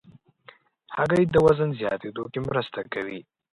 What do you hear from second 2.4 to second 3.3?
مرسته کوي.